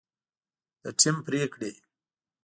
[0.83, 1.71] د ټیم پرېکړې